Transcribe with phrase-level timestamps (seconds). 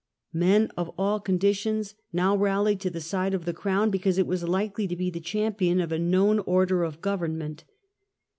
[0.33, 4.41] Men of all conditions now rallied to the side of the crown because it was
[4.43, 7.65] likely to be the champion of a known order of government.